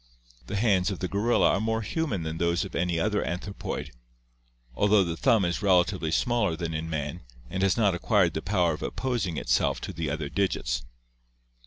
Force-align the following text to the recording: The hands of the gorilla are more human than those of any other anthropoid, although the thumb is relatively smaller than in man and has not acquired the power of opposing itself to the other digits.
The 0.47 0.55
hands 0.55 0.89
of 0.89 0.97
the 0.97 1.07
gorilla 1.07 1.51
are 1.53 1.59
more 1.61 1.83
human 1.83 2.23
than 2.23 2.39
those 2.39 2.65
of 2.65 2.73
any 2.73 2.99
other 2.99 3.23
anthropoid, 3.23 3.91
although 4.73 5.03
the 5.03 5.15
thumb 5.15 5.45
is 5.45 5.61
relatively 5.61 6.09
smaller 6.09 6.55
than 6.55 6.73
in 6.73 6.89
man 6.89 7.21
and 7.51 7.61
has 7.61 7.77
not 7.77 7.93
acquired 7.93 8.33
the 8.33 8.41
power 8.41 8.73
of 8.73 8.81
opposing 8.81 9.37
itself 9.37 9.79
to 9.81 9.93
the 9.93 10.09
other 10.09 10.27
digits. 10.27 10.81